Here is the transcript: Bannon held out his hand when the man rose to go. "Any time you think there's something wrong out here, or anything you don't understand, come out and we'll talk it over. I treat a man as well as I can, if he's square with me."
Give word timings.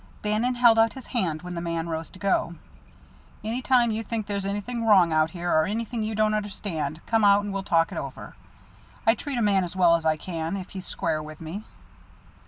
Bannon 0.23 0.55
held 0.55 0.79
out 0.79 0.93
his 0.93 1.05
hand 1.05 1.43
when 1.43 1.53
the 1.53 1.61
man 1.61 1.87
rose 1.87 2.09
to 2.09 2.17
go. 2.17 2.55
"Any 3.43 3.61
time 3.61 3.91
you 3.91 4.01
think 4.01 4.25
there's 4.25 4.41
something 4.41 4.83
wrong 4.83 5.13
out 5.13 5.29
here, 5.29 5.51
or 5.51 5.65
anything 5.65 6.01
you 6.01 6.15
don't 6.15 6.33
understand, 6.33 6.99
come 7.05 7.23
out 7.23 7.43
and 7.43 7.53
we'll 7.53 7.61
talk 7.61 7.91
it 7.91 7.99
over. 7.99 8.35
I 9.05 9.13
treat 9.13 9.37
a 9.37 9.43
man 9.43 9.63
as 9.63 9.75
well 9.75 9.95
as 9.95 10.03
I 10.03 10.17
can, 10.17 10.57
if 10.57 10.69
he's 10.71 10.87
square 10.87 11.21
with 11.21 11.39
me." 11.39 11.65